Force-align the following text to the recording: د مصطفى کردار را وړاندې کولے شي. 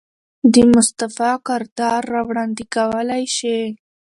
د 0.53 0.55
مصطفى 0.73 1.31
کردار 1.47 2.01
را 2.13 2.21
وړاندې 2.27 2.63
کولے 2.75 3.23
شي. 3.37 3.59